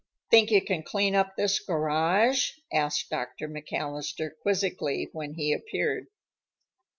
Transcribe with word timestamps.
"Think 0.31 0.49
you 0.49 0.63
can 0.63 0.81
clean 0.81 1.13
up 1.13 1.35
this 1.35 1.59
garage?" 1.59 2.53
asked 2.73 3.11
Dr. 3.11 3.47
McAllister 3.47 4.31
quizzically 4.41 5.09
when 5.11 5.35
he 5.35 5.53
appeared. 5.53 6.07